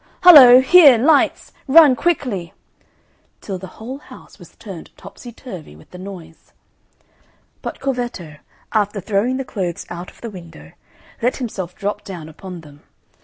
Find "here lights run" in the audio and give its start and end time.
0.61-1.95